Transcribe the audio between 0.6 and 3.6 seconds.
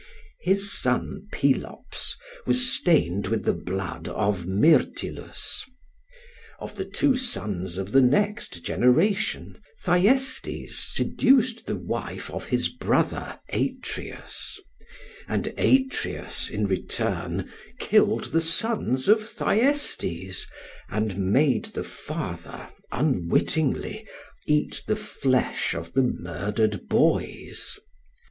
son Pelops was stained with the